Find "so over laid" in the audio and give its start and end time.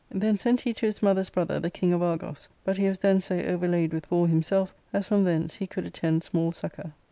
3.21-3.93